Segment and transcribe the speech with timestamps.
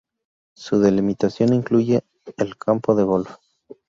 [0.55, 2.03] Su delimitación incluye
[2.37, 3.35] el campo de golf.